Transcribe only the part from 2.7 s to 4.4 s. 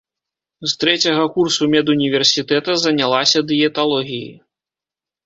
занялася дыеталогіяй.